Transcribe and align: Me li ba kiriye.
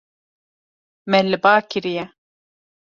Me 1.09 1.19
li 1.29 1.37
ba 1.43 1.53
kiriye. 1.69 2.05